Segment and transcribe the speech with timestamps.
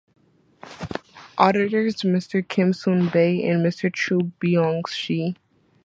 [1.37, 2.47] Auditors, Mr.
[2.47, 3.93] Kim Soon Bae and Mr.
[3.93, 5.35] Cho Byoung Shi.